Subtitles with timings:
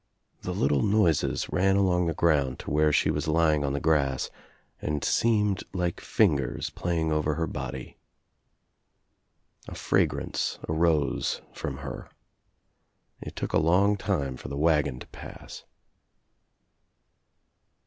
[0.41, 4.31] The little noises ran along the ground to where she was lying on the grass
[4.81, 7.97] and seemed like fingers playing over her body.
[9.67, 12.09] A fragrance arose from her.
[13.21, 15.65] It took a long time for the wagon to pass.